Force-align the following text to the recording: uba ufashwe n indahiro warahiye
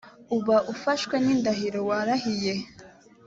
uba 0.37 0.57
ufashwe 0.73 1.15
n 1.23 1.25
indahiro 1.35 1.79
warahiye 1.89 2.53